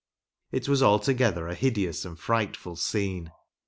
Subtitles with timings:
[0.51, 3.31] It was altogether a hideous and frightful scene.